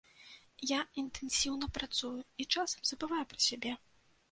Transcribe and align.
Я 0.69 0.79
інтэнсіўна 1.01 1.69
працую 1.77 2.13
і 2.41 2.49
часам 2.57 2.81
забываю 2.95 3.23
пра 3.35 3.39
сябе. 3.53 3.79